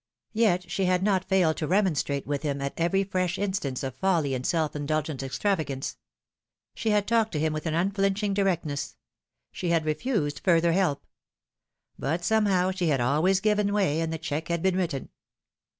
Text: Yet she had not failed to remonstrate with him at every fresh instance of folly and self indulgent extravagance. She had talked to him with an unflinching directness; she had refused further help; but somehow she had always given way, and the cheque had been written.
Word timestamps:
Yet 0.33 0.71
she 0.71 0.85
had 0.85 1.03
not 1.03 1.29
failed 1.29 1.57
to 1.57 1.67
remonstrate 1.67 2.25
with 2.25 2.41
him 2.41 2.59
at 2.59 2.73
every 2.75 3.03
fresh 3.03 3.37
instance 3.37 3.83
of 3.83 3.93
folly 3.93 4.33
and 4.33 4.43
self 4.43 4.75
indulgent 4.75 5.21
extravagance. 5.21 5.97
She 6.73 6.89
had 6.89 7.05
talked 7.07 7.31
to 7.33 7.39
him 7.39 7.53
with 7.53 7.67
an 7.67 7.75
unflinching 7.75 8.33
directness; 8.33 8.95
she 9.51 9.69
had 9.69 9.85
refused 9.85 10.39
further 10.43 10.71
help; 10.71 11.05
but 11.99 12.23
somehow 12.25 12.71
she 12.71 12.87
had 12.87 12.99
always 12.99 13.39
given 13.41 13.71
way, 13.73 13.99
and 14.01 14.11
the 14.11 14.17
cheque 14.17 14.47
had 14.47 14.63
been 14.63 14.75
written. 14.75 15.09